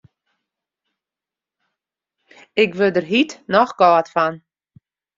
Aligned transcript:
Ik 2.63 2.71
wurd 2.77 2.95
der 2.95 3.07
hjit 3.11 3.31
noch 3.53 3.71
kâld 3.79 4.07
fan. 4.13 4.35